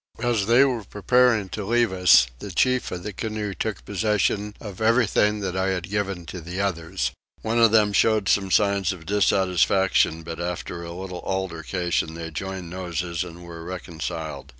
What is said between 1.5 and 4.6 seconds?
leave us the chief of the canoe took possession